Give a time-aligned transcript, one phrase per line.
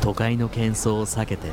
[0.00, 1.48] 都会の喧騒を避けて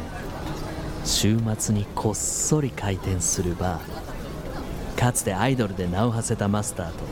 [1.03, 4.99] 週末にこっそり開店するバー。
[4.99, 7.03] かつてアイドルで名を馳せたマスターと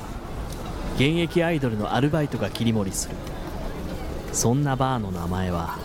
[0.96, 3.16] 現役アイドルのアルバイトが切り盛りする。
[4.32, 5.78] そんなバーの名前は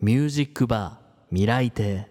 [0.00, 2.08] ミュージックバー未来亭。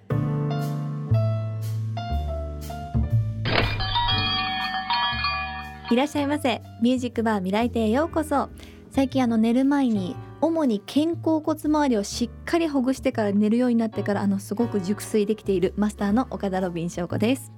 [5.89, 6.61] いらっしゃいませ。
[6.81, 8.49] ミュージックバー未来亭へようこそ。
[8.91, 17.51] 最近あの寝る前に主に肩甲骨周りをしっかりほぐしてから寝るようになってからあのすごく熟睡できているマスターの岡田ロビン翔子です。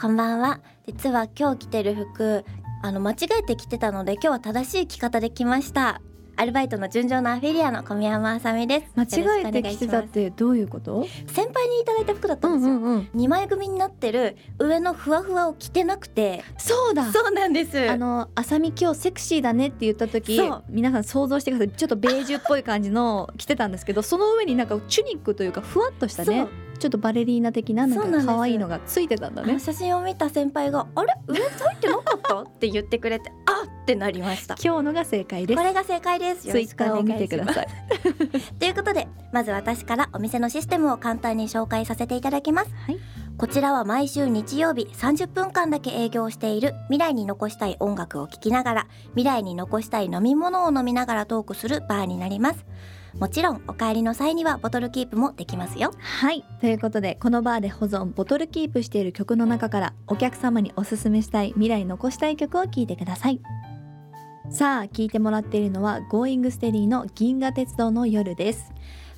[0.00, 0.60] こんばんは。
[0.86, 2.44] 実は今日着てる服
[2.82, 6.00] あの間違えて着てたので今日は正しい着方で来ました。
[6.40, 8.92] アルバイトの純情なアフィリアの小宮山あさみです。
[8.96, 11.06] 間違えて着てたってどういうこと？
[11.26, 16.42] 先輩にいただいた服だったんですよ、うんうん、2枚組になってる上のふわふわを着てなくて。
[16.56, 17.12] そうだ。
[17.12, 17.90] そうなんです。
[17.90, 20.40] あのあさみ今日セクシーだねって言った時
[20.70, 21.76] 皆さん想像してください。
[21.76, 26.48] ちょっとベージュっぽい感じの着てたんですけどその上になんかチュニックというかふわっとしたね
[26.80, 29.58] ちょっとバレリーナ的ななんか可愛いのがついてたんだね。
[29.60, 31.14] 写真を見た先輩が「あれ？
[31.28, 34.56] 上入ってなかった?」って言ってくれて「あっ!」ってなりました。
[34.62, 35.58] 今日のが正解です。
[35.58, 36.46] これが正解です。
[36.48, 37.68] よツイッターを見てください。
[38.58, 42.70] ということでまず私からお店のシステムを簡単に紹介させていただきます。
[42.86, 42.98] はい。
[43.36, 52.66] こちらは毎週日曜日30分間だけ営業している未来に残したい音楽を聴きながら未来に残したい飲み物を飲みながらトークするバーになります
[53.18, 55.92] もちろんお帰りの際にはボトルキープもできますよ。
[55.98, 56.44] はい。
[56.60, 63.40] ということでこのバーで保存ボトルキープしている曲の中からお客様におすすめしたい未来に残したい曲を聴いてください。
[64.50, 68.72] さあ聴いてもらっているのは Going Steady の銀河鉄道の夜です。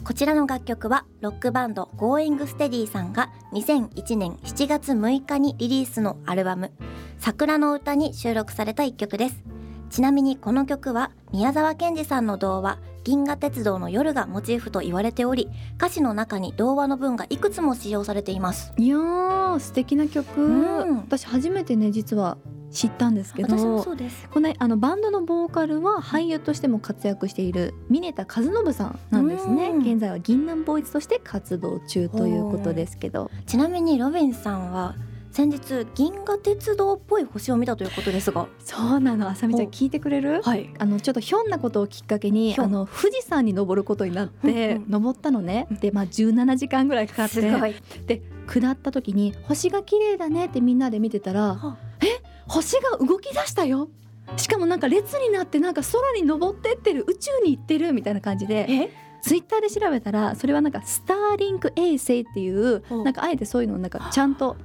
[0.04, 6.72] こちらの楽曲はロックバンド Going Steady さんが2001年7月6日にリリースのアルバム
[7.18, 9.42] 「桜の歌」に収録された一曲です。
[9.90, 18.72] ちなみにこの曲は宮沢賢治さんの童話「銀河鉄道の夜」がモチーフと言われており歌詞の中に童話の文がいくつも使用されています。
[18.76, 20.96] いやー素敵な曲、うん。
[20.98, 22.38] 私初めてね実は
[22.70, 24.28] 知ったんですけど私もそうです。
[24.30, 29.68] このあのバンドのボーカルは俳優としても活躍している峰田和信さんなんですね。
[29.68, 29.82] うん。
[29.82, 33.30] 現在は銀杏ボーイズとして活動中ということですけど。
[33.46, 34.94] ちなみにロビンさんは
[35.32, 38.48] 先日銀河鉄道っぽい星を見たということですが。
[38.58, 40.42] そうなのあさみちゃんお聞いてくれる？
[40.42, 40.68] はい。
[40.78, 44.82] あのちょっとひょんなことをきっかけにあの富士山に登ることになってうん。
[44.82, 45.68] うん登ったのね。
[45.80, 47.40] でまあ17時間ぐらいかかって。
[47.40, 47.74] すごい。
[48.06, 52.20] で下った時に星が綺麗だねってみんなで見てたらはえ？
[52.46, 53.88] 星が動き出したよ。
[54.36, 58.66] しかもなんか列になってなんか空に登ってってる宇宙に行ってるみたいな感じで。
[58.68, 58.90] え？
[59.22, 64.56] ツイッターで調べたらそれはなんかスターリンク衛星っていうなんかあえてそういうのをなんかちゃんと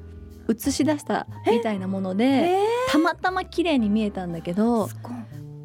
[0.50, 4.90] 映し出したみたいなものでえたまたま綺麗に見えたんだけど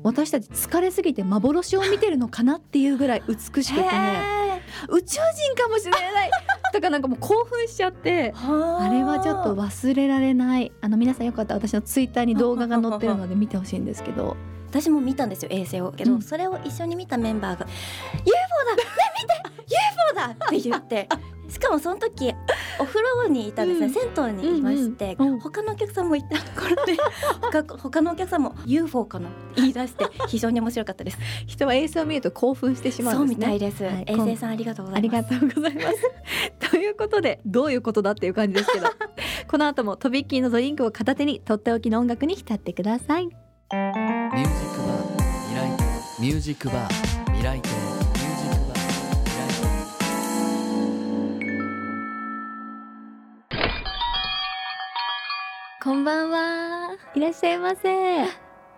[0.03, 4.43] 私たち疲れすぎて幻を見てるのかなっていうぐらい美しくてへ
[4.89, 6.31] 宇宙人かもしれない。
[6.73, 8.89] とかなんかもう興奮しちゃってーあ。
[8.89, 10.73] れはちょっと忘れられない。
[10.81, 14.37] あの皆さんよかったら私のツイッターに動画が載ってるので見てほしいんですけど。
[14.71, 15.93] 私も見たんですよ衛星を。
[15.93, 16.23] けど、うん。
[16.23, 17.67] それを一緒に見たメンバーが
[18.25, 18.31] 「UFO
[18.71, 18.77] だ。
[18.77, 18.83] ね
[19.21, 19.75] 見て。
[19.75, 21.09] UFO だ!」って言って
[21.53, 22.35] しかもその時
[22.79, 23.93] お風呂にいたんですね、うん。
[23.93, 25.41] 銭湯にいまして、うんうん。
[25.41, 26.97] 他のお客さんもいたところで
[27.53, 31.19] 他他のお客さんも UFO かな言い出して 非常に面白かったです。
[31.47, 33.47] 人は衛星を見ると興奮してしまそううんですね。
[33.47, 34.05] みたいです、はい。
[34.07, 35.31] 衛星さんありがとうござありいます。
[35.31, 35.97] がとうございます。
[36.71, 38.87] ということでどういうことだっていう感じですけど。
[39.47, 43.27] この後もとびっきりのドリンクを片手にとっておきの音楽に浸ってください。
[43.27, 45.13] ミュージックバー
[45.49, 45.77] 未来。
[46.17, 46.93] 亭ミュージックバー
[47.33, 47.61] 未来。
[47.61, 47.92] 亭ミュージックバー未来亭
[55.83, 56.97] こんばんは。
[57.17, 58.25] いらっしゃいませ。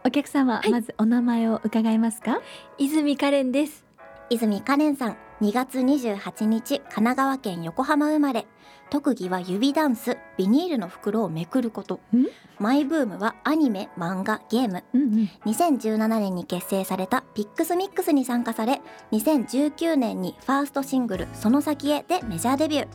[0.07, 2.41] お客様、はいまずお名前を伺えますか？
[2.79, 3.85] 泉カレンです
[4.31, 8.47] 泉カレンさん2月28日神奈川県横浜生まれ。
[8.89, 10.17] 特技は指ダンス。
[10.37, 11.97] ビニールの袋をめくること。
[12.15, 12.27] ん？
[12.61, 14.85] マイブームはアニメ漫画ゲーム。
[14.95, 15.31] うんうん。
[15.45, 18.81] 2017年に結成されたピックスミックスに参加され
[19.11, 22.89] 2019年にファーストシングル「その先へ」でメジャーデビュー。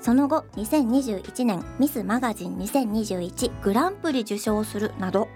[0.00, 5.28] その後2021年ミスマガジン2021グランプリ受賞するなど。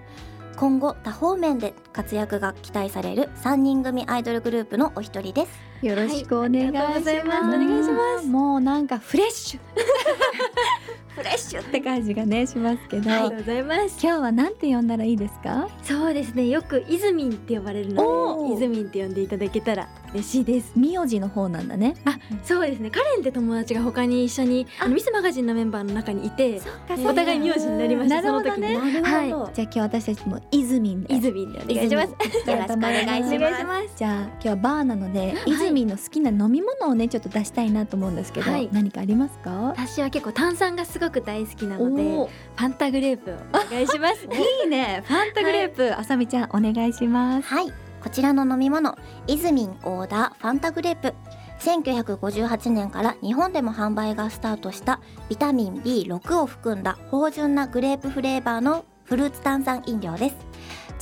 [0.56, 7.08] 今後多方面で活躍が期待される3人組アイドルグループのお一人ですよろしくお願いします。
[7.08, 9.60] はいお願いしますもうなんかフレッシュ。
[11.14, 13.98] フレッシュって感じがねしますけど、ありがとうございます。
[14.02, 15.68] 今日はなんて呼んだらいいですか？
[15.82, 16.48] そうですね。
[16.48, 20.72] よくイズミンって呼ばれるのでイズミンって呼んでいただけたら嬉しいです。
[20.74, 21.96] 名字の方なんだね。
[22.04, 22.90] あそうですね。
[22.90, 24.88] カレンって友達が他に一緒にあ。
[24.88, 28.22] のミスマガジンのメンバーの中にいてお互い名字になりました。
[28.22, 29.02] なるほどねその時に。
[29.02, 31.14] なるほど、じゃあ今日私たちもイズミンで。
[31.14, 32.10] イズミンでお願いします。
[32.10, 33.88] よろしくお願いします。
[33.96, 38.68] じゃあ今日はバーなので、イズミンの好きな飲み物をねちょっと出したいなと思うんですけど、はい。
[38.72, 39.50] 何かありますか？
[39.76, 44.24] 私は結構炭酸がすごく大好きなのでおファンタグレープをお願いします。
[44.64, 45.02] いいね。
[45.06, 47.48] ファンタグレープ、あさみちゃんお願いします。
[47.48, 47.72] はい。
[48.02, 48.96] こちらの飲み物
[49.28, 51.14] イズミンオーダーファンタグレープ。
[51.60, 60.36] 1958年から日本でも販売がスタートしたビタミン B6 を含んだ芳醇なグレープフレーバーのフルーツ炭酸飲料です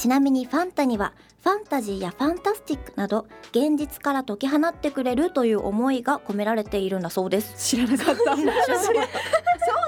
[0.00, 1.12] ちなみにファンタには
[1.44, 7.55] ファンタジーやファンタスティックなど現実から解き放ってくれるという思いが込められているんだそうです。
[7.70, 8.35] 知らなかった。
[8.35, 8.44] そう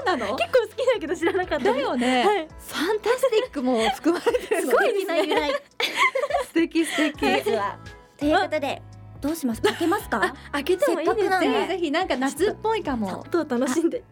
[0.05, 0.35] なの？
[0.35, 1.65] 結構好きだけど知らなかった。
[1.65, 2.47] だよね、はい。
[2.47, 5.51] ファンタスティックも含まれてる すごいみな由来。
[6.45, 7.19] 素敵素敵。
[7.19, 8.81] ということで
[9.19, 9.61] どうします？
[9.63, 10.35] 開けますか？
[10.51, 11.67] 開けてもいいですせっかくなんで。
[11.69, 13.21] ぜひなんか夏っぽいかも。
[13.21, 14.03] 音を楽しんで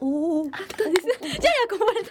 [0.00, 0.58] おおじゃあ
[1.70, 2.10] こぼれた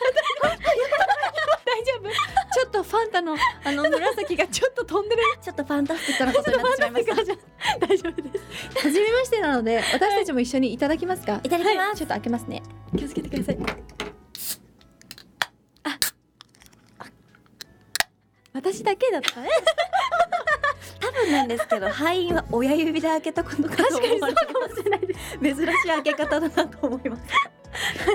[1.65, 2.09] 大丈夫。
[2.53, 5.24] ちょっとファンタのあの 紫がちょっと飛んでる。
[5.41, 7.15] ちょっとファンタスティックなことになってしまいました
[7.88, 8.45] 大丈夫です。
[8.83, 11.41] 初めましてなので私たちも一緒にいただきますか。
[11.44, 11.50] い。
[11.50, 12.62] ただきますちょっと開けますね。
[12.95, 13.57] 気をつけてください。
[15.83, 15.97] あ
[18.53, 19.50] 私だけだったね。
[21.00, 25.19] 多分なんですけど敗因は親指で開けたことかと思われてかもしれないです。
[25.39, 27.58] 珍しい開け方だなと思います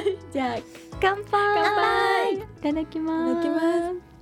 [0.32, 0.56] じゃあ
[1.00, 1.24] 乾杯。
[1.30, 2.34] 乾杯。
[2.34, 3.32] いただきます。
[3.32, 4.14] いただきます。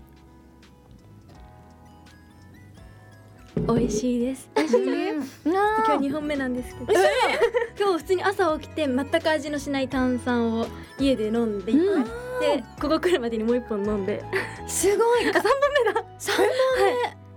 [3.78, 4.50] 美味しいです。
[4.56, 4.82] 美味しい
[5.46, 6.92] 今日二本目なんですけど。
[7.78, 10.66] 今日普通に朝起きて全く味のしない炭酸を
[10.98, 12.04] 家で飲んで、うん。
[12.40, 14.24] でここ来るまでにもう一本飲んで。
[14.66, 15.28] すごい。
[15.28, 15.50] あ三本
[15.86, 16.04] 目だ。
[16.18, 16.52] 三本目。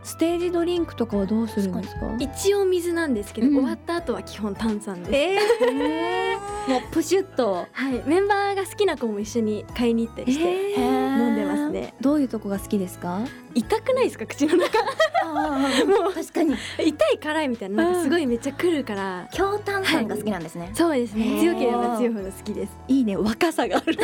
[0.03, 2.15] ステージドリンクとかはどうするんですか？
[2.19, 3.53] 一応水なんですけど、うん。
[3.55, 5.13] 終わった後は基本炭酸です。
[5.13, 7.67] えー、 もうプシュッと。
[7.71, 8.01] はい。
[8.05, 11.93] メンバーが好きな子も一緒に買いに行ったりして、飲んでますね。
[12.01, 13.19] どういうとこが好きですか？
[13.53, 14.25] 痛くないですか？
[14.25, 14.79] 口の中。
[15.85, 16.13] もう。
[16.13, 16.55] 確かに。
[16.79, 17.83] 痛い辛いみたいな。
[17.83, 21.39] なんかすごいめっちゃくるから、強炭酸が好きなんですね、そうですね。
[21.39, 22.77] 強ければ強いほど好きです。
[22.87, 23.15] いいね。
[23.15, 23.97] 若さがある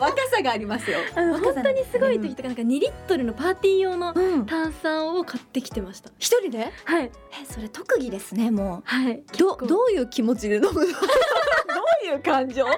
[0.00, 0.98] 若さがありますよ。
[1.14, 4.46] 本当にすごい時とかなんか2リットルのパーティー用のうん。
[4.46, 6.10] 炭酸を買ってきてました。
[6.18, 6.72] 一人で？
[6.84, 7.04] はい。
[7.04, 9.22] えそれ特技ですねもはい。
[9.38, 10.72] どどういう気持ちで飲むの？
[10.80, 10.84] ど
[12.04, 12.64] ういう感情？
[12.66, 12.72] も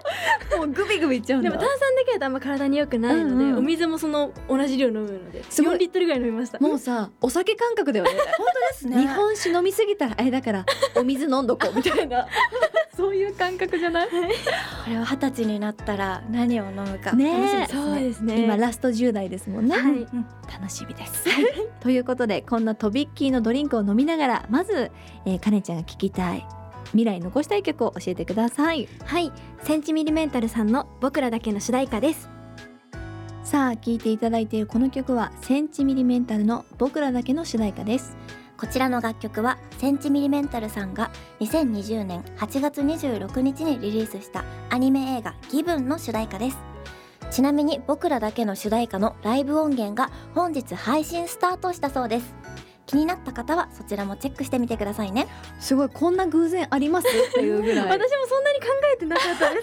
[0.64, 1.50] うグビグビいっちゃうんだ。
[1.50, 3.58] でも炭酸だけだとあんま体に良くないので、うんうん。
[3.58, 5.74] お水もその同じ量飲むのですごい。
[5.76, 6.58] 4リットルぐらい飲みました。
[6.58, 8.10] もうさお酒感覚だよね。
[8.12, 9.00] う 本当ですね。
[9.00, 10.66] 日本酒飲みすぎたらあれだから
[10.96, 12.26] お水飲んどこうみたいな。
[12.94, 14.08] そういう感覚じゃない。
[14.08, 14.12] こ
[14.90, 18.44] れは二十歳になったら何を飲むかねそうですね。
[18.44, 19.92] 今ラスト10代ですもんね、はい。
[19.92, 20.26] うん。
[20.52, 21.24] 楽しみです。
[21.80, 24.90] ということでこんなとびっきりのドリンクを飲みながらまず、
[25.24, 26.46] えー、かねちゃんが聞きたい
[26.86, 28.88] 未来に残したい曲を教えてください。
[29.04, 29.32] はい。
[29.62, 32.30] センチミリメンタルさんの僕らだけの主題歌です。
[33.44, 38.16] さあ聴いていただいているこの曲はセンチミリメンタルの僕らだけの主題歌です。
[38.62, 41.10] こちらの楽曲はセンチミリメンタルさんが
[41.40, 46.71] 2020年8月26日にリリースしたアニメ映画「ギブンの主題歌です
[47.32, 52.34] ちなみに僕らだけの主題歌のライブ音源が本日配信スタートしたそうです。
[52.84, 55.26] 気になった方はそちらもチェックしてみてくださいね。
[55.58, 57.88] すごいこんな偶然ありますっていうぐらい。
[57.88, 59.60] 私もそんなに考えてなかったで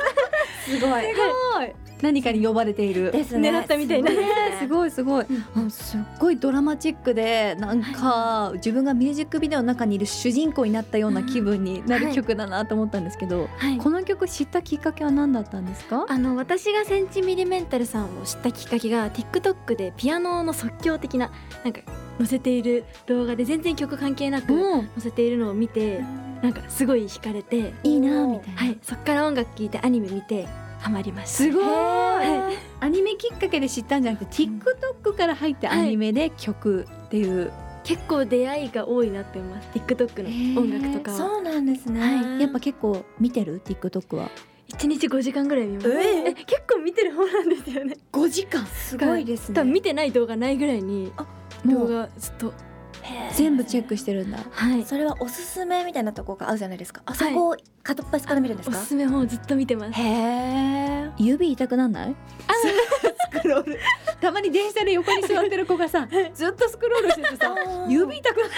[0.66, 0.71] す。
[0.80, 1.04] すごい。
[1.04, 1.16] す
[1.54, 3.12] ごい何かに呼ばれている。
[3.12, 3.51] ですね。
[3.51, 4.10] 狙ったみたいな。
[4.10, 4.30] すごね。
[4.60, 5.25] すごいすごい、
[5.56, 13.77] あすっごいドラマチックでなんか自分がミュージックビデオの中にいる主人公になったような気分になる曲だなと思ったんですけど、はい。
[13.77, 16.06] この曲知ったきっかけは何だったんですか？
[16.08, 21.32] あの私がセンチミリメンタルさんを知ったきっかけが TikTok でピアノの即興的な
[21.63, 21.82] なんか
[22.18, 26.03] 載せている動画で全然曲関係なくうん載せているのを見て
[26.41, 27.74] なんかすごい惹かれて。
[27.84, 28.77] いいなみたいな、はい。
[28.82, 30.48] そっから音楽聴いてアニメ見て
[30.79, 31.63] ハマりましたすごい。
[31.63, 37.51] はアニメきっかけで知ったんじゃなくて TikTok から入ってアニメで曲っていう、
[37.83, 39.69] 結構出会いが多いなって思います。
[39.74, 41.17] TikTok の音楽とかは。
[41.17, 42.41] そうなんですね、はい。
[42.41, 44.29] やっぱ結構見てる？TikTok は。
[44.69, 45.91] 1日5時間ぐらい見ます。
[45.91, 47.98] ええ結構見てる方なんですよね。
[48.13, 48.65] 5時間？
[48.67, 49.55] すごいですね。
[49.55, 51.12] 多分見てない動画ないぐらいに
[51.65, 52.53] 動画ずっと
[53.34, 54.38] 全部チェックしてるんだ。
[54.51, 54.84] はい。
[54.86, 57.01] それはおすすめみたいなとこが合うじゃないですか。
[57.06, 60.00] あそこを片っ端から見るんですか、おすすめ本をずっと見てます。
[60.00, 62.16] へえ指痛くなんない？
[63.36, 63.80] スクロール。
[64.20, 67.56] たまに電車で横に座ってる子がさずっとスクロールしててさ
[67.88, 68.51] 指痛くなる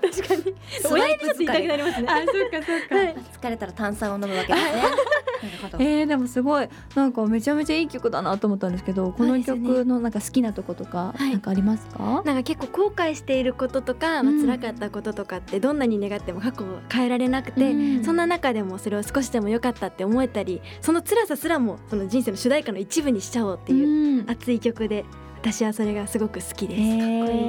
[0.00, 0.54] 確かに。
[0.90, 2.08] 親指ちょっと痛くなりますね。
[2.08, 3.16] あそっかそっか、はい。
[3.40, 4.82] 疲れたら炭酸を飲むわけですね。
[5.78, 6.68] えー、でもすごい。
[6.94, 11.30] なんかめちゃめちゃいい曲だなと思ったんですけどこの曲のなんか好きなとことかはい。
[11.30, 18.04] なんかありますか、なんか結構後悔していることとか、まあうん辛かったこととかってどんなに願っても過去を変えられなくて、うん。
[18.04, 24.30] そんな中でもそれを少しでも良かったって思えたりその辛さすらもその人生の主題歌の一部にしちゃおうっていううん。
[24.30, 25.04] 熱い曲で
[25.42, 26.80] 私はそれがすごく好きです。
[26.80, 26.86] え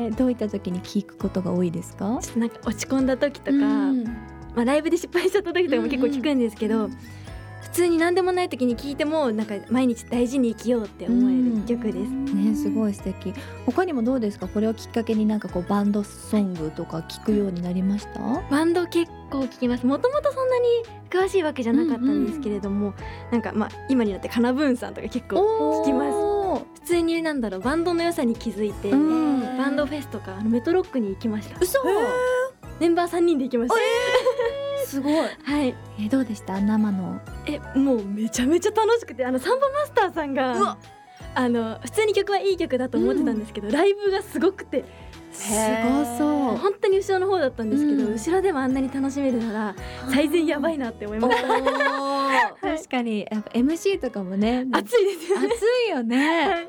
[0.08, 2.20] ー、どういった時に聴くことが多いですか？
[2.22, 3.62] ちょっとなんか落ち込んだ時とか、う
[3.94, 4.04] ん。
[4.04, 6.90] まあ、ライブで失敗しちゃった時とかも結構聞くんですけど、
[7.62, 12.10] 普通に何でもない時に聞いてもなんか毎日大事に生きようって思える曲です。
[12.10, 13.34] ねすごい素敵。
[13.66, 14.48] 他にもどうですか？
[14.48, 18.20] これをきっかけになんかこうバンドソングとか聞くようになりました、
[18.50, 19.86] バンド結構聞きます。
[19.86, 20.66] もともとそんなに
[21.10, 22.94] 詳しいわけじゃなかったんですけれども、
[23.32, 29.58] なんかまあ今になってカナブーンさんとか結構聞きます普通になんだろうバンドの良さに気づいて、うん。
[29.58, 31.58] バンドフェスとかあのメトロックに行きました。
[31.60, 31.80] 嘘。
[32.80, 33.76] メンバー3人で行きました。
[34.88, 35.14] すごい。
[35.44, 35.76] はい。
[36.00, 36.60] えどうでした？
[36.60, 37.20] 生の。
[37.46, 40.78] えもうめちゃめちゃ楽しくてあのサンボマスターさんうがわ。
[41.34, 44.84] あの普通に曲はいい曲だと思ってたんですけど、ライブがすごくて。
[45.32, 46.58] すごそう。
[46.58, 48.14] 本当に後ろの方だったんですけど、うん。
[48.16, 49.76] 後ろでもあんなに楽しめるなら
[50.12, 51.48] 最善やばいなって思いました
[52.62, 55.48] 確かにやっぱ MC とかもね暑いですよね。
[55.48, 56.68] 熱いよね。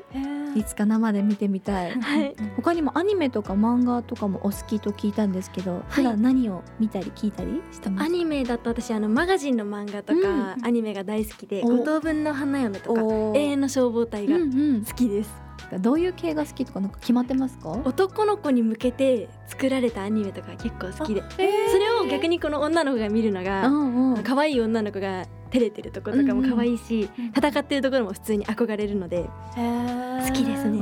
[0.55, 0.63] い。
[0.63, 1.91] つか生で見てみたい。
[1.99, 2.35] はい。
[2.55, 8.05] 他にもアニメとか漫画とかもお好きと聞いたんですけど、普段何を見たり聞いたりしてます？
[8.05, 11.67] アニメだと私あのマガジンの漫画とか、うんアニメが大好きでお。
[11.67, 14.85] 五等分の花嫁とか永遠の消防隊がうんうん。
[14.85, 15.31] 好きです、
[15.79, 17.69] どういう系が好きとかなんか決まってますか？
[17.69, 21.23] 男の子に向けて作られたアニメとか結構好きで。
[21.39, 21.71] えー。
[21.71, 24.23] それを逆にこの女の子が見るのうがんうん。
[24.23, 27.31] 可愛い女の子が照れてるところとかも可愛いし、うんうん。
[27.31, 30.79] 戦ってるところも普通に憧れるので好きですね。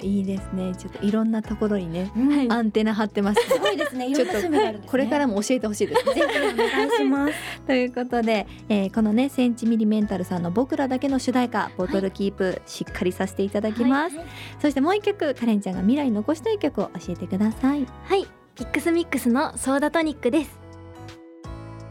[0.00, 0.74] いいですね。
[0.76, 2.50] ちょっといろんなところにねはい。
[2.50, 3.40] アンテナ張ってます。
[3.48, 4.08] すごいですね。
[4.08, 4.90] いろんな趣味があるんですね。
[4.90, 6.06] これからも教えてほしいです。
[6.06, 7.34] ねぜひお願いします。
[7.66, 14.16] ということで、えーこのねセンチミリメンタルさんの僕らだけの主題歌ボトルキープ、しっかりさせていただきます、
[14.60, 17.86] そしてもう一曲カレンちゃんが未来に残したい曲を教えてください。
[18.04, 18.26] はい。
[18.54, 20.58] ピックスミックスのソーダトニックです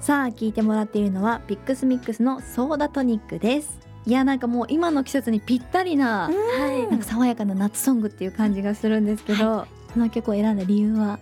[0.07, 3.77] さあ聞いてもらっているのは PiXMiX のソーダトニックです。
[4.05, 11.19] いやなんかもう今の季節にぴったりな、はいなんか爽やかな夏ソングっていう感じがするんですけど、この曲を選んだ理由は？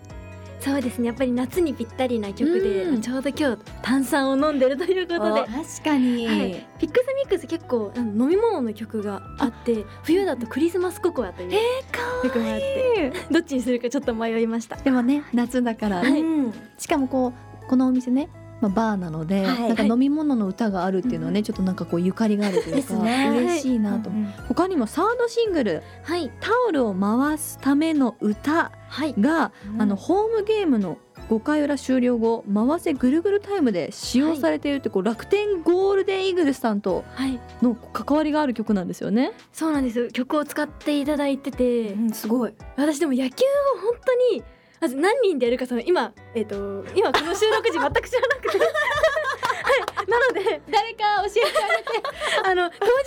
[0.60, 1.08] そうですね。
[1.08, 3.02] やっぱり夏にぴったりな曲で、うん。
[3.02, 5.42] ちょうど今日炭酸を飲んでるということで。
[5.46, 11.52] 確かに、はい、 PiXMiX 結構飲み物の曲があって冬だとクリスマスココアという
[12.22, 14.76] 曲があってどっちにするかちょっと迷いました。
[14.76, 16.22] でもね夏だから、はい。
[16.22, 16.54] うん。
[16.78, 18.30] しかもこうこのお店ね、
[18.62, 23.30] まあ、バーなので、はいなんか飲み物の歌があるっていうのはね、ちょっとなんかこうゆかりがあるというか、ね。
[23.30, 24.10] 嬉しいなと。
[24.10, 30.98] 思う、他にもサードシングルはい「タオルを回すための歌はい」が、あのホームゲームの
[31.30, 37.40] 5回裏終了後回せぐるぐるタイムで使用されているってこう、楽天ゴールデンイーグルスさんとはい。
[37.62, 39.32] の関わりがある曲なんですよね。
[39.52, 40.10] そうなんです。
[40.12, 42.54] 曲を使っていただいてて、うんすごい。
[42.78, 44.44] 私でも野球を本当に
[44.82, 48.58] まず何人でやるかその今えっ、と今この収録時全く知らなくて。
[48.58, 50.10] はい。
[50.10, 53.04] なので誰か教えてあの当日を迎える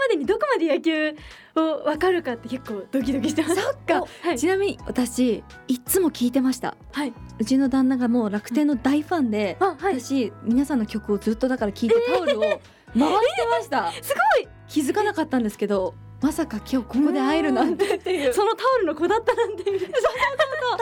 [0.00, 1.14] までにどこまで野球
[1.54, 3.54] を分かるかって結構ドキドキしてます。
[3.54, 4.04] そっか。
[4.22, 4.38] はい。
[4.38, 6.76] ちなみに私いつも聞いてました。
[6.92, 7.12] はい。
[7.38, 10.00] うちの旦那がもう楽天の大ファンで、あはい。
[10.00, 12.60] 私皆さんの曲をずっとだから聴いてタオルを回し
[12.98, 18.32] てました、 すごい気づかなかったんですけどまさか今日ここで会えるなんてっていう。
[18.32, 19.70] そのタオルの子だったなんてタ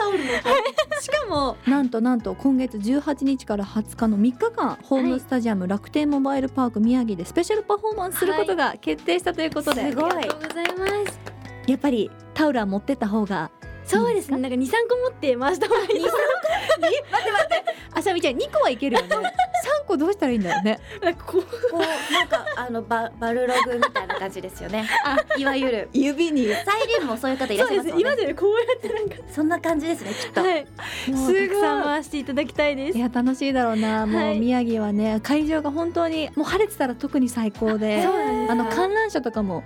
[0.07, 0.23] オルの
[1.01, 10.11] しかもなんとなんと今月18日から20日の3日間ホームスタジアム楽天モバイルパーク宮城でスペシャルパフォーマンスすることが決定したということで、すごい。
[10.11, 11.19] ありがとうございます。
[11.67, 13.51] やっぱりタオルは持ってった方が
[13.85, 14.37] そうですね。
[14.37, 15.87] なんか二三個持って回した方がいい。
[15.87, 16.15] です
[17.93, 19.07] あさみちゃん2個はいけるよね。
[19.15, 20.79] 3個どうしたらいいんだろうね。
[21.25, 24.85] こうなんかあのババルログみたいな感じですよね。
[25.05, 25.89] あいわゆる。
[25.93, 26.47] 指に。
[26.47, 30.65] サイリウムもそういう方いらっしゃいます今までこうやってなんかそんな感じですねきっと、はい。
[31.09, 32.97] もうすごいたくさん回していただきたいです。
[32.97, 33.01] い。
[33.01, 34.05] や楽しいだろうな。
[34.05, 38.05] もうはい宮城はね会場が本当にもう晴れてたら特に最高で
[38.49, 39.63] あの観覧車とかも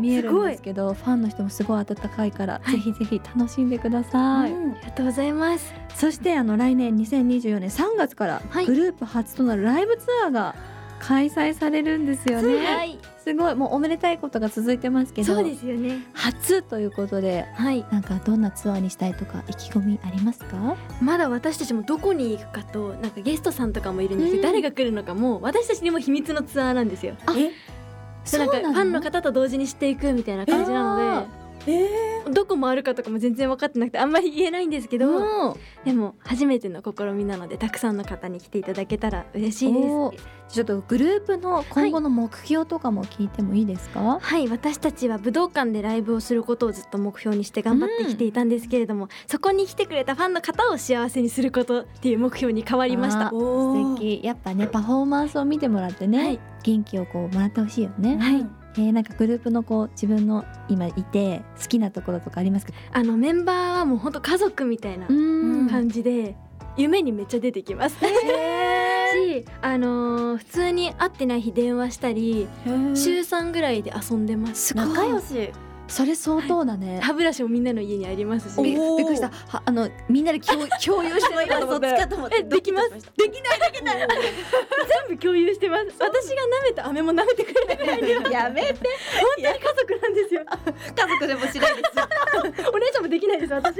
[0.00, 2.72] 見えるんですけどファンの人もすごい温かいから、はい。
[2.72, 5.74] ぜひぜひ楽しんでください、うんありがとうございます。
[5.94, 8.66] そしてあの来年2024年3月からはい。
[8.66, 10.54] グループ初となるライブツアーが
[10.98, 12.98] 開催されるんですよね、はい。
[13.22, 13.54] すごい。
[13.54, 15.34] もうおめでたいことが続いてますけど。
[15.34, 15.98] そうですよね。
[16.14, 17.84] 初ということではい。
[17.90, 20.76] なんかどんなツアーにしたいとか意気込みありますか？
[21.02, 24.42] まだ私たちもどこに行くかとなんかゲストさんとかもいるんですけど、うん。
[24.42, 27.16] 誰が来るのかも私たちにも秘密のツアーなんですよ。
[27.26, 27.50] あえ
[28.30, 31.41] でなんかファンの方と同時にしていくみたいな感じなので、
[32.32, 35.54] どこもあるかとかも全然分かってなくてあんまり言えないんですけど、うん。
[35.84, 39.88] でも初めての試みなのでたくさんの方に来ていただけたら嬉しいです。
[40.48, 53.28] ちょっとグループの今後の目標とかも聞いてもいいですか、はい私たちは武道館でライブをすることをずっと目標にして頑張ってきていたんですけれども、そこに来てくれたファンの方を幸せにすることっていう目標に変わりました。
[53.28, 54.20] あ素敵。
[54.22, 56.40] やっぱねパフォーマンスを見てもらってね、はい。
[56.64, 62.72] 元気をこうもらってほしいよね、はいえーなんかグループのこう自分の今いて好きなところとかありますか？
[62.92, 65.68] あのメンバーはもう本当家族みたいなうん。
[65.68, 66.36] 感じで
[66.76, 67.96] 夢にめっちゃ出てきます。
[69.12, 72.46] しあのー普通に会ってない日電話したり
[72.94, 74.74] 週3ぐらいで遊んでます。
[74.76, 75.52] 仲良し
[75.92, 79.28] それ相当だね、歯ブラシもみんなの家にありますびしびっくりした。
[79.28, 81.86] はあのみんなで共 共有してないかと思って
[82.38, 82.90] えできます？
[82.90, 83.98] できないできない。
[85.08, 85.84] 全部共有してます。
[85.98, 88.78] 私が舐めた飴も舐めてくれるぐらいで本やめて。
[89.36, 90.40] 当に家族なんですよ。
[90.96, 91.90] 家族でもしないです。
[92.72, 93.76] お姉ちゃんもできないです私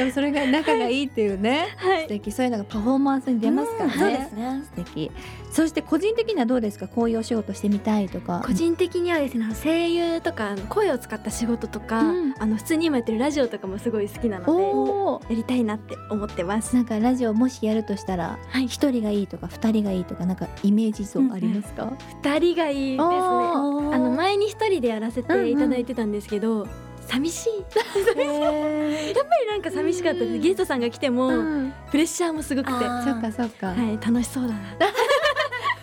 [0.00, 1.74] でもそれが仲がいいっていうね。
[1.76, 2.02] はい。
[2.02, 2.32] 素敵。
[2.32, 4.62] そういうのがパフォーマンスに出ますからね、そうですね。
[4.64, 5.10] 素敵。
[5.52, 6.88] そして個人的にはどうですか？
[6.88, 8.42] こういうお仕事してみたいとか。
[8.46, 12.34] 個人的にはですね声優とか声を使った仕事とか、うん。
[12.38, 16.74] あの普通に今やってるラジオとかもすごい好きなのでやりたいなって思ってます。
[16.74, 18.68] なんかラジオもしやるとしたらはい。
[18.68, 21.92] 一人がいいとか二人がいいとかなんかイメージ像ありますか、
[22.22, 23.02] 二人がいいですね。
[23.02, 26.66] あの前に一人でやらせていただいてたんですけど、
[27.10, 27.50] 寂しい。
[27.50, 30.38] やっぱりなんか寂しかったです。
[30.38, 31.72] ゲストさんが来ても、うん。
[31.90, 32.72] プレッシャーもすごくて。
[32.72, 34.60] はあそっかそっか、い楽しそうだな。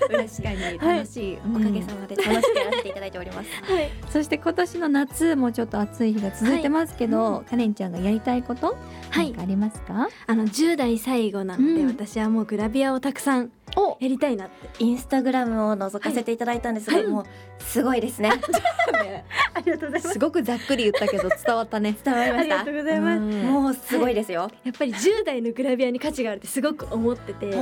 [0.07, 3.49] 確かにはい楽しい、おかげさまで楽しくやらせていただいております。
[3.69, 3.89] はい。
[4.09, 8.77] そして今年の夏もちょっと暑い日が続いてますけど、カレンちゃんがやりたいこと
[9.09, 9.35] はい。
[9.37, 11.87] ありますか、あの10代最後なので、うん。
[11.87, 13.66] 私はもうグラビアをたくさんお
[13.99, 17.07] やりたいなってインスタグラムを覗かせていただいたんですが、はい。
[17.07, 17.25] もう
[17.63, 18.31] すごいですね。
[19.53, 20.13] ありがとうございます。
[20.13, 21.95] すごくざっくり言ったけど伝わったね。
[22.03, 22.61] 伝わりました？
[22.61, 23.41] ありがとうございます、うん。
[23.43, 27.59] もうすごいですよ、やっぱり10代のグラビアに価値があるってすごく思っててあ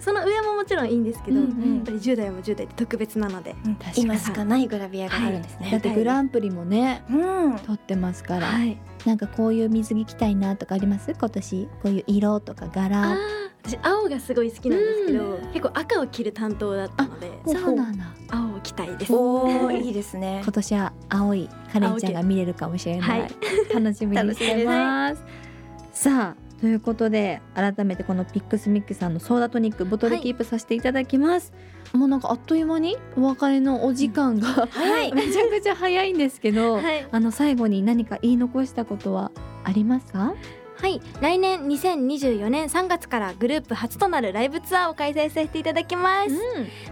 [0.00, 1.74] その上ももちろんいいんですけど、うんうん。
[1.76, 7.58] やっぱり10代も10代って特別なので、うん今しかないグラビアがあるんですね、だってグランプリもねうん。
[7.58, 11.12] 取ってますから、はい、なんかこういう水着着たいなとかあります？
[11.12, 11.66] 今年？
[11.66, 13.16] こういう色とかあ柄ー
[13.62, 18.04] 私青がすごい好きなんですけど、結構赤を着る担当だったのでそうなんだ。
[18.30, 19.12] 青を着たいです。
[19.12, 20.40] おーいいですね。
[20.44, 23.30] 今年は青いカレンちゃんが見れるかもしれない、はい。
[23.74, 25.22] 楽しみにしてます。
[25.92, 31.52] さあということで改めてこのピックスミックさんのソーダトニックボトルキープさせていただきます、
[31.92, 35.12] もうなんかあっという間にお別れのお時間が、早い。
[35.14, 39.32] めちゃくちゃ早いんですけど、はい、あの最後に何か言い残したことは
[39.64, 40.34] ありますか？
[40.78, 46.30] はい、来年2024年3月からグループ初となるライブツアーを開催させていただきます、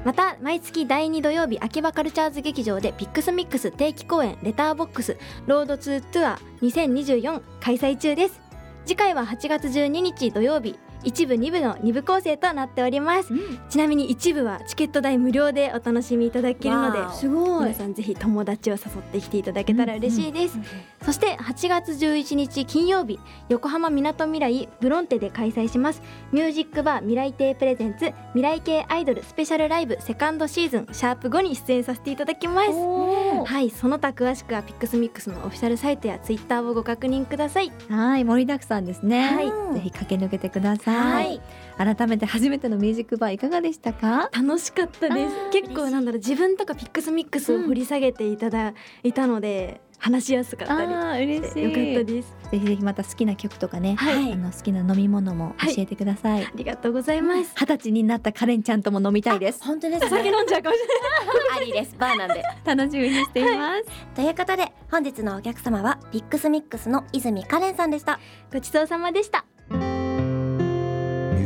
[0.05, 8.40] また毎月第2土曜日秋葉カルチャーズ劇場で PiXMiX 定期公演 Letter Box Road to Tour 2024開催中です
[8.87, 10.79] 次回は8月12日土曜日。
[11.05, 13.33] 一部二部の二部構成となっております。
[13.69, 17.64] ちなみに一部はチケット代無料でお楽しみいただけるのですごい。
[17.64, 20.59] 皆さんぜひ友達を誘ってきていただけたら嬉しいです、
[21.05, 26.03] そして8月11日金曜日横浜みなとみらいブロンテで開催します。
[26.33, 32.71] ミュージックバー未来亭プレゼンツ未来系アイドルスペシャルライブセカンドシーズンシャープ5に出演させていただきます。
[32.71, 37.73] はいその他詳しくは PiXMiX のオフィシャルサイトやツイッターをご確認ください。
[37.88, 39.75] はい盛りだくさんですね、はい。
[39.75, 41.40] ぜひ駆け抜けてください、はい。
[41.76, 44.30] 改めて初めてのミュージックバーいかがでしたか？
[44.33, 45.35] 楽しかったです。
[45.50, 51.62] 結構なんだろう自分とか PiXMiX を掘り下げていただいたので、話しやすかったり嬉しい。
[51.64, 52.37] よかったです。
[52.52, 54.33] ぜひぜひまた好きな曲とかね、はい。
[54.35, 56.44] あの好きな飲み物も教えてください。
[56.44, 57.52] ありがとうございます。
[57.57, 59.64] 二十歳になったカレンちゃんとも飲みたいです。
[59.64, 61.61] 本当です酒ね飲んじゃうかもしれない。
[61.61, 61.96] ありです。
[61.98, 62.44] バーなんで。
[62.64, 64.30] 楽しみにしています、とい。
[64.30, 68.20] うことで本日のお客様は PiXMiX の泉カレンさんでした。
[68.52, 69.44] ごちそうさまでした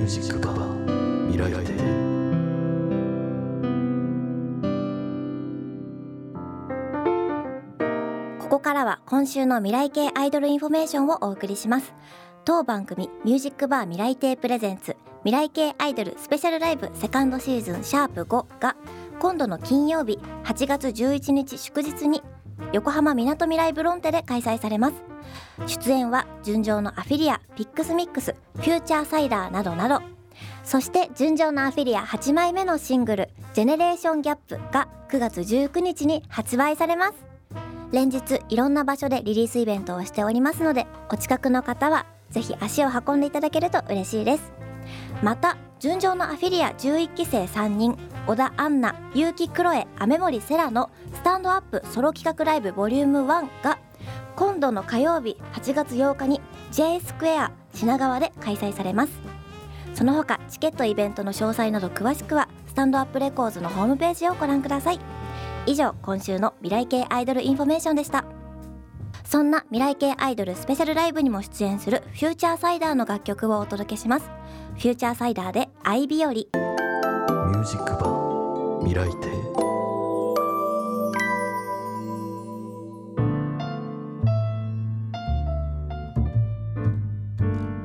[0.09, 1.99] ージックバー未来亭
[8.39, 11.93] ここからは今週の未来系アイドルインフォメーションをお送りします。
[12.47, 18.75] 当番組ミュージックバー未来亭プレゼンツ未来系アイドルスペシャルライブセカンドシーズンシャープ5が
[19.19, 22.23] 今度の金曜日8月11日祝日に
[22.73, 24.95] 横浜みなとみらいブロンテで開催されます。
[25.67, 30.03] 出演は純情のアフィリア PiXMiX フューチャーサイダーなどなど。
[30.65, 37.15] そして純情のアフィリア8枚目のシングル「ジェネレーションギャップが9月19日に発売されます。
[37.91, 44.68] 連日いろんな場所でリリースイベントをしておりますのでお近くの方はぜひ足を運んでいただけると嬉しいです。
[45.23, 53.79] また純情のアフィリア11期生3人小田アンナ結城クロエ雨森セラのスタンドアップソロ企画ライブボリューム1が
[54.37, 59.13] 今度の火曜日8月8日に J スクエア品川で開催されます。
[59.95, 65.01] その他チケットイベントの詳細など詳しくはスタンドアップレコーズのホームページをご覧ください。
[65.67, 68.38] 以上今週の未来系アイドルインフォメーションでした。
[69.39, 74.29] そんな未来系アイドルスペシャルライブにも出演するフューチャーサイダーの楽曲をお届けします。
[74.75, 79.29] フューチャーサイダーで愛日和ミュージックバー未来亭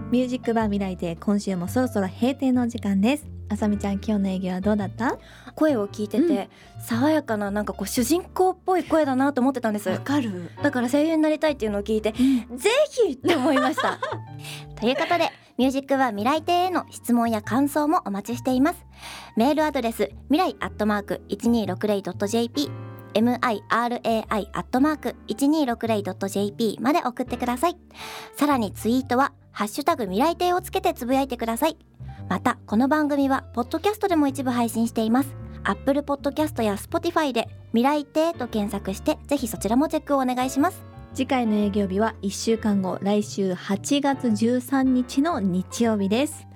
[0.10, 5.18] ミュージックバー未来で今週もそろそろ閉店の時間ですあさみちゃん今日の営業はどうだった？
[5.56, 10.00] 声を聞いてて、爽やかななんかこう主人公っぽい声だなと思ってたんです。
[10.00, 10.50] かる。
[10.62, 12.70] だから声優になりたいっていうのを聞いて、ぜ
[13.08, 14.00] ひって思いました。
[14.80, 18.86] ということでミュージックバー未来亭への質問や感想もお待ちしています。
[19.38, 22.72] メールアドレス未来アットマーク 1260.jp
[23.14, 27.78] mirai アットマーク 1260.jp まで送ってください。
[28.36, 31.78] さらにツイートはハッシュタグ未来亭をつけてつぶやいてください
[32.30, 35.36] またこの番組はポッドキャストでも一部配信しています。
[35.64, 40.84] アップルポッドキャストや Spotify で未来亭と検索してぜひそちらもチェックをお願いします。
[41.14, 46.48] 次回の営業日は1週間後来週8月13日の日曜日です。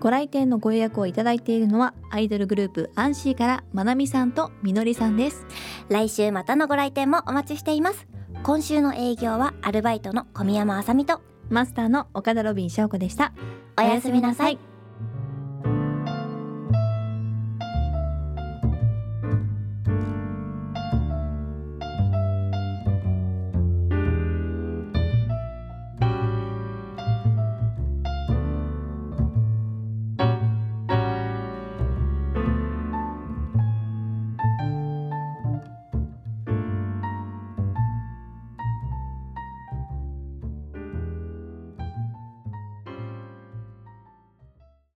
[0.00, 5.46] ご来店のご予約をいただいているのはアイドルグループアンシーからまなみさんとみのりさんです。
[5.88, 8.06] 来週またのご来店もお待ちしています。
[8.42, 13.32] 今週の営業はアルバイトの小宮山あさみとマスターの岡田ロビン翔子でした。
[13.78, 14.58] おやすみなさい